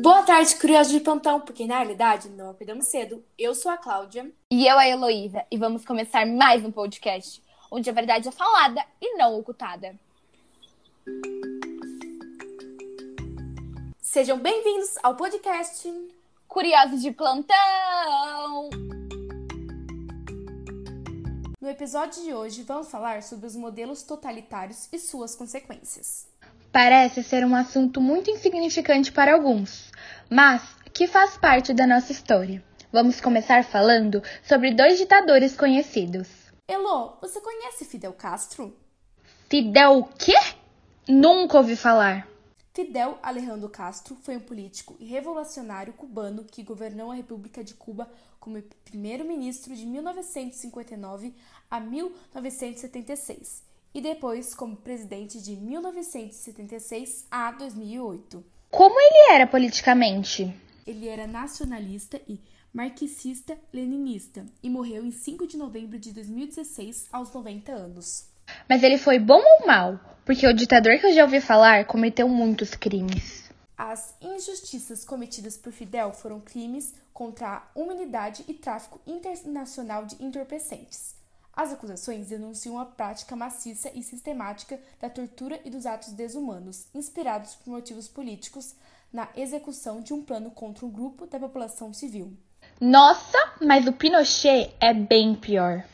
Boa 0.00 0.22
tarde, 0.22 0.54
curiosos 0.56 0.92
de 0.92 1.00
plantão, 1.00 1.40
porque 1.40 1.66
na 1.66 1.78
realidade 1.78 2.28
não 2.28 2.50
acordamos 2.50 2.86
cedo. 2.86 3.24
Eu 3.36 3.54
sou 3.54 3.70
a 3.70 3.76
Cláudia. 3.76 4.30
E 4.50 4.66
eu, 4.66 4.78
a 4.78 4.86
Heloísa, 4.86 5.44
e 5.50 5.56
vamos 5.56 5.84
começar 5.84 6.24
mais 6.26 6.64
um 6.64 6.70
podcast, 6.70 7.42
onde 7.70 7.90
a 7.90 7.92
verdade 7.92 8.28
é 8.28 8.32
falada 8.32 8.84
e 9.00 9.16
não 9.16 9.38
ocultada. 9.38 9.94
Sejam 14.00 14.38
bem-vindos 14.38 14.94
ao 15.02 15.16
podcast 15.16 15.92
Curiosos 16.46 17.02
de 17.02 17.10
plantão! 17.10 18.70
No 21.68 21.72
episódio 21.72 22.22
de 22.22 22.32
hoje, 22.32 22.62
vamos 22.62 22.90
falar 22.90 23.22
sobre 23.22 23.46
os 23.46 23.54
modelos 23.54 24.02
totalitários 24.02 24.88
e 24.90 24.98
suas 24.98 25.34
consequências. 25.34 26.26
Parece 26.72 27.22
ser 27.22 27.44
um 27.44 27.54
assunto 27.54 28.00
muito 28.00 28.30
insignificante 28.30 29.12
para 29.12 29.34
alguns, 29.34 29.92
mas 30.30 30.62
que 30.94 31.06
faz 31.06 31.36
parte 31.36 31.74
da 31.74 31.86
nossa 31.86 32.10
história. 32.10 32.64
Vamos 32.90 33.20
começar 33.20 33.62
falando 33.64 34.22
sobre 34.42 34.74
dois 34.74 34.96
ditadores 34.96 35.54
conhecidos. 35.54 36.26
Elo, 36.70 37.18
você 37.20 37.38
conhece 37.38 37.84
Fidel 37.84 38.14
Castro? 38.14 38.74
Fidel 39.50 39.98
o 39.98 40.04
quê? 40.04 40.38
Nunca 41.06 41.58
ouvi 41.58 41.76
falar. 41.76 42.26
Fidel 42.78 43.18
Alejandro 43.24 43.68
Castro 43.68 44.14
foi 44.22 44.36
um 44.36 44.40
político 44.40 44.96
e 45.00 45.04
revolucionário 45.04 45.92
cubano 45.92 46.44
que 46.44 46.62
governou 46.62 47.10
a 47.10 47.14
República 47.16 47.64
de 47.64 47.74
Cuba 47.74 48.08
como 48.38 48.62
primeiro-ministro 48.84 49.74
de 49.74 49.84
1959 49.84 51.34
a 51.68 51.80
1976 51.80 53.64
e 53.92 54.00
depois 54.00 54.54
como 54.54 54.76
presidente 54.76 55.42
de 55.42 55.56
1976 55.56 57.26
a 57.28 57.50
2008. 57.50 58.44
Como 58.70 58.94
ele 59.00 59.34
era 59.34 59.48
politicamente? 59.48 60.54
Ele 60.86 61.08
era 61.08 61.26
nacionalista 61.26 62.22
e 62.28 62.40
marxista-leninista 62.72 64.46
e 64.62 64.70
morreu 64.70 65.04
em 65.04 65.10
5 65.10 65.48
de 65.48 65.56
novembro 65.56 65.98
de 65.98 66.12
2016 66.12 67.08
aos 67.10 67.32
90 67.32 67.72
anos. 67.72 68.37
Mas 68.68 68.82
ele 68.82 68.98
foi 68.98 69.18
bom 69.18 69.40
ou 69.40 69.66
mal? 69.66 69.98
Porque 70.24 70.46
o 70.46 70.52
ditador 70.52 70.98
que 70.98 71.06
eu 71.06 71.14
já 71.14 71.24
ouvi 71.24 71.40
falar 71.40 71.86
cometeu 71.86 72.28
muitos 72.28 72.74
crimes. 72.74 73.48
As 73.76 74.14
injustiças 74.20 75.04
cometidas 75.04 75.56
por 75.56 75.72
Fidel 75.72 76.12
foram 76.12 76.40
crimes 76.40 76.94
contra 77.14 77.48
a 77.48 77.62
humanidade 77.74 78.44
e 78.46 78.52
tráfico 78.52 79.00
internacional 79.06 80.04
de 80.04 80.22
entorpecentes. 80.22 81.14
As 81.54 81.72
acusações 81.72 82.28
denunciam 82.28 82.78
a 82.78 82.84
prática 82.84 83.34
maciça 83.34 83.90
e 83.94 84.02
sistemática 84.02 84.78
da 85.00 85.08
tortura 85.08 85.60
e 85.64 85.70
dos 85.70 85.86
atos 85.86 86.12
desumanos, 86.12 86.86
inspirados 86.94 87.54
por 87.54 87.70
motivos 87.70 88.06
políticos, 88.06 88.74
na 89.12 89.28
execução 89.34 90.00
de 90.00 90.12
um 90.12 90.22
plano 90.22 90.50
contra 90.50 90.84
um 90.84 90.90
grupo 90.90 91.26
da 91.26 91.38
população 91.38 91.92
civil. 91.94 92.36
Nossa, 92.80 93.38
mas 93.60 93.86
o 93.86 93.92
Pinochet 93.92 94.74
é 94.78 94.92
bem 94.92 95.34
pior. 95.34 95.84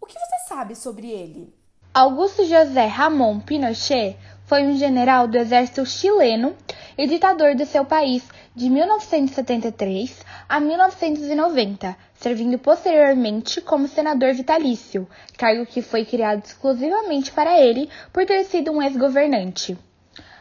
O 0.00 0.06
que 0.06 0.18
você 0.18 0.48
sabe 0.48 0.74
sobre 0.74 1.08
ele? 1.08 1.54
Augusto 1.96 2.44
José 2.44 2.86
Ramon 2.86 3.38
Pinochet 3.38 4.16
foi 4.46 4.64
um 4.64 4.76
general 4.76 5.28
do 5.28 5.38
exército 5.38 5.86
chileno 5.86 6.52
e 6.98 7.06
ditador 7.06 7.54
do 7.54 7.64
seu 7.64 7.84
país 7.84 8.24
de 8.52 8.68
1973 8.68 10.24
a 10.48 10.58
1990, 10.58 11.96
servindo 12.16 12.58
posteriormente 12.58 13.60
como 13.60 13.86
senador 13.86 14.34
vitalício, 14.34 15.06
cargo 15.38 15.64
que 15.64 15.80
foi 15.80 16.04
criado 16.04 16.44
exclusivamente 16.44 17.30
para 17.30 17.60
ele 17.60 17.88
por 18.12 18.26
ter 18.26 18.42
sido 18.42 18.72
um 18.72 18.82
ex-governante. 18.82 19.78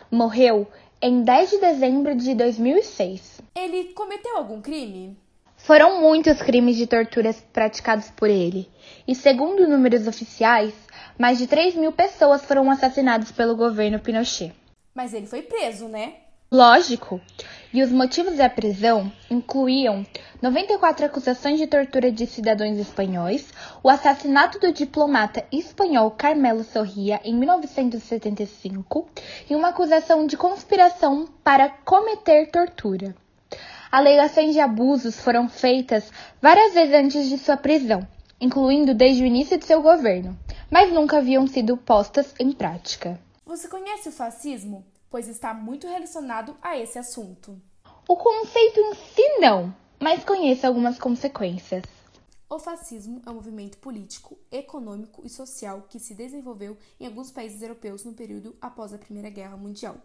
Morreu 0.10 0.68
em 1.00 1.22
10 1.22 1.52
de 1.52 1.60
dezembro 1.60 2.16
de 2.16 2.34
2006. 2.34 3.42
Ele 3.54 3.94
cometeu 3.94 4.38
algum 4.38 4.60
crime? 4.60 5.16
Foram 5.64 6.02
muitos 6.02 6.42
crimes 6.42 6.76
de 6.76 6.86
torturas 6.86 7.40
praticados 7.54 8.12
por 8.12 8.30
ele, 8.30 8.70
e 9.08 9.16
segundo 9.16 9.66
números 9.66 10.08
oficiais, 10.08 10.74
mais 11.18 11.38
de 11.38 11.48
3 11.48 11.76
mil 11.76 11.94
pessoas 11.94 12.44
foram 12.44 12.70
assassinadas 12.70 13.32
pelo 13.32 13.56
governo 13.56 13.98
Pinochet. 13.98 14.54
Mas 14.94 15.14
ele 15.14 15.26
foi 15.26 15.42
preso, 15.42 15.88
né? 15.88 16.16
Lógico. 16.52 17.22
E 17.74 17.82
os 17.82 17.94
motivos 17.94 18.36
da 18.36 18.50
prisão 18.50 19.10
incluíam 19.32 20.06
94 20.42 21.06
acusações 21.06 21.58
de 21.58 21.66
tortura 21.66 22.12
de 22.12 22.28
cidadãos 22.28 22.78
espanhóis, 22.78 23.54
o 23.82 23.90
assassinato 23.90 24.60
do 24.60 24.74
diplomata 24.74 25.46
espanhol 25.50 26.12
Carmelo 26.12 26.66
Sorria 26.66 27.22
em 27.24 27.34
1975 27.34 29.08
e 29.50 29.56
uma 29.56 29.70
acusação 29.70 30.28
de 30.28 30.36
conspiração 30.36 31.26
para 31.42 31.70
cometer 31.70 32.52
tortura. 32.52 33.16
Alegações 33.94 34.54
de 34.54 34.60
abusos 34.60 35.20
foram 35.20 35.48
feitas 35.48 36.12
várias 36.42 36.74
vezes 36.74 36.96
antes 36.96 37.30
de 37.30 37.38
sua 37.38 37.56
prisão, 37.56 38.02
incluindo 38.42 38.96
desde 38.96 39.22
o 39.22 39.26
início 39.28 39.56
de 39.56 39.68
seu 39.68 39.84
governo, 39.84 40.36
mas 40.72 40.92
nunca 40.92 41.20
haviam 41.20 41.46
sido 41.46 41.78
postas 41.78 42.34
em 42.40 42.52
prática. 42.52 43.22
Você 43.46 43.68
conhece 43.68 44.10
o 44.10 44.12
fascismo? 44.12 44.84
Pois 45.12 45.28
está 45.28 45.54
muito 45.54 45.86
relacionado 45.86 46.58
a 46.60 46.76
esse 46.76 46.98
assunto. 46.98 47.62
O 48.10 48.18
conceito 48.18 48.80
em 48.80 48.96
si 48.96 49.38
não, 49.40 49.72
mas 50.00 50.24
conheço 50.24 50.66
algumas 50.66 50.98
consequências. 50.98 51.84
O 52.50 52.58
fascismo 52.58 53.22
é 53.24 53.30
um 53.30 53.36
movimento 53.36 53.78
político, 53.78 54.36
econômico 54.52 55.22
e 55.24 55.30
social 55.30 55.86
que 55.88 56.00
se 56.00 56.16
desenvolveu 56.16 56.76
em 57.00 57.06
alguns 57.06 57.30
países 57.30 57.62
europeus 57.62 58.04
no 58.04 58.14
período 58.14 58.56
após 58.60 58.92
a 58.92 58.98
Primeira 58.98 59.30
Guerra 59.30 59.56
Mundial. 59.56 59.98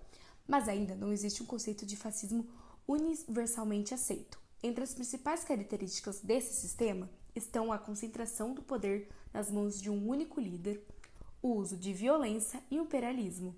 Mas 0.46 0.68
ainda 0.68 0.94
não 0.94 1.10
existe 1.10 1.42
um 1.42 1.46
conceito 1.46 1.86
de 1.86 1.96
fascismo 1.96 2.46
universalmente 2.88 3.92
aceito. 3.92 4.40
Entre 4.62 4.82
as 4.82 4.94
principais 4.94 5.44
características 5.44 6.20
desse 6.20 6.54
sistema 6.54 7.08
estão 7.36 7.70
a 7.70 7.78
concentração 7.78 8.54
do 8.54 8.62
poder 8.62 9.08
nas 9.32 9.50
mãos 9.50 9.80
de 9.80 9.90
um 9.90 10.08
único 10.08 10.40
líder, 10.40 10.82
o 11.42 11.52
uso 11.52 11.76
de 11.76 11.92
violência 11.92 12.60
e 12.70 12.76
imperialismo. 12.76 13.54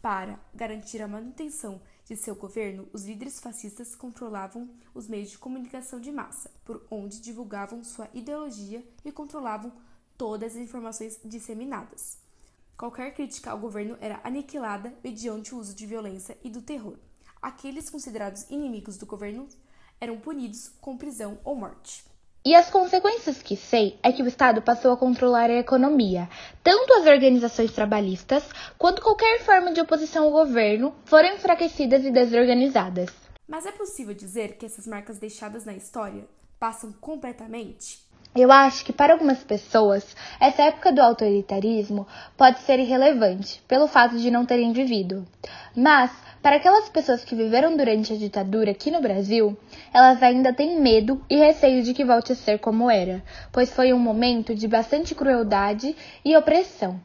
Para 0.00 0.40
garantir 0.54 1.02
a 1.02 1.08
manutenção 1.08 1.80
de 2.04 2.16
seu 2.16 2.34
governo, 2.34 2.88
os 2.92 3.04
líderes 3.04 3.40
fascistas 3.40 3.94
controlavam 3.94 4.70
os 4.94 5.06
meios 5.06 5.30
de 5.30 5.38
comunicação 5.38 6.00
de 6.00 6.10
massa, 6.10 6.50
por 6.64 6.84
onde 6.90 7.20
divulgavam 7.20 7.84
sua 7.84 8.08
ideologia 8.14 8.84
e 9.04 9.12
controlavam 9.12 9.72
todas 10.16 10.52
as 10.52 10.58
informações 10.58 11.20
disseminadas. 11.24 12.18
Qualquer 12.76 13.14
crítica 13.14 13.50
ao 13.50 13.58
governo 13.58 13.96
era 14.00 14.20
aniquilada 14.22 14.94
mediante 15.02 15.54
o 15.54 15.58
uso 15.58 15.74
de 15.74 15.86
violência 15.86 16.38
e 16.42 16.50
do 16.50 16.62
terror. 16.62 16.96
Aqueles 17.46 17.88
considerados 17.88 18.44
inimigos 18.50 18.96
do 18.96 19.06
governo 19.06 19.46
eram 20.00 20.18
punidos 20.18 20.68
com 20.80 20.96
prisão 20.96 21.38
ou 21.44 21.54
morte. 21.54 22.04
E 22.44 22.56
as 22.56 22.68
consequências 22.68 23.40
que 23.40 23.56
sei 23.56 24.00
é 24.02 24.10
que 24.10 24.20
o 24.20 24.26
Estado 24.26 24.60
passou 24.60 24.90
a 24.90 24.96
controlar 24.96 25.48
a 25.48 25.60
economia. 25.60 26.28
Tanto 26.64 26.92
as 26.94 27.06
organizações 27.06 27.70
trabalhistas 27.70 28.42
quanto 28.76 29.00
qualquer 29.00 29.44
forma 29.44 29.72
de 29.72 29.80
oposição 29.80 30.24
ao 30.24 30.32
governo 30.32 30.92
foram 31.04 31.36
enfraquecidas 31.36 32.04
e 32.04 32.10
desorganizadas. 32.10 33.10
Mas 33.46 33.64
é 33.64 33.70
possível 33.70 34.12
dizer 34.12 34.56
que 34.56 34.66
essas 34.66 34.84
marcas 34.84 35.20
deixadas 35.20 35.64
na 35.64 35.76
história 35.76 36.26
passam 36.58 36.92
completamente? 36.94 38.04
Eu 38.38 38.52
acho 38.52 38.84
que 38.84 38.92
para 38.92 39.14
algumas 39.14 39.42
pessoas, 39.42 40.14
essa 40.38 40.64
época 40.64 40.92
do 40.92 41.00
autoritarismo 41.00 42.06
pode 42.36 42.58
ser 42.60 42.78
irrelevante 42.78 43.62
pelo 43.66 43.86
fato 43.86 44.18
de 44.18 44.30
não 44.30 44.44
terem 44.44 44.74
vivido. 44.74 45.26
Mas, 45.74 46.10
para 46.42 46.56
aquelas 46.56 46.86
pessoas 46.90 47.24
que 47.24 47.34
viveram 47.34 47.78
durante 47.78 48.12
a 48.12 48.16
ditadura 48.16 48.72
aqui 48.72 48.90
no 48.90 49.00
Brasil, 49.00 49.56
elas 49.90 50.22
ainda 50.22 50.52
têm 50.52 50.78
medo 50.78 51.24
e 51.30 51.36
receio 51.36 51.82
de 51.82 51.94
que 51.94 52.04
volte 52.04 52.32
a 52.32 52.36
ser 52.36 52.58
como 52.58 52.90
era, 52.90 53.24
pois 53.50 53.70
foi 53.70 53.94
um 53.94 53.98
momento 53.98 54.54
de 54.54 54.68
bastante 54.68 55.14
crueldade 55.14 55.96
e 56.22 56.36
opressão. 56.36 57.00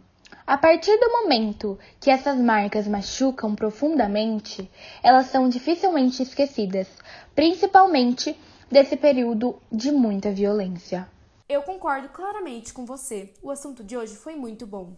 A 0.46 0.58
partir 0.58 0.98
do 1.00 1.12
momento 1.13 1.80
que 2.02 2.12
essas 2.12 2.38
marcas 2.38 2.90
machucam 2.90 3.56
profundamente, 3.56 4.69
elas 5.01 5.28
são 5.28 5.48
dificilmente 5.48 6.22
esquecidas, 6.22 6.89
principalmente 7.33 8.38
desse 8.69 8.98
período 8.98 9.56
de 9.72 9.94
muita 9.94 10.30
violência. 10.30 11.07
Eu 11.51 11.63
concordo 11.63 12.07
claramente 12.07 12.71
com 12.71 12.86
você. 12.86 13.33
O 13.44 13.51
assunto 13.51 13.83
de 13.83 13.98
hoje 13.98 14.15
foi 14.15 14.38
muito 14.38 14.65
bom. 14.65 14.95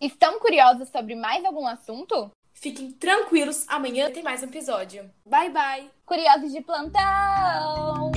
Estão 0.00 0.40
curiosos 0.40 0.88
sobre 0.88 1.14
mais 1.14 1.44
algum 1.44 1.68
assunto? 1.68 2.32
Fiquem 2.52 2.90
tranquilos, 2.90 3.64
amanhã 3.68 4.10
tem 4.10 4.24
mais 4.24 4.42
um 4.42 4.46
episódio. 4.46 5.08
Bye 5.24 5.50
bye! 5.50 5.90
Curiosos 6.04 6.50
de 6.50 6.60
plantão! 6.60 8.10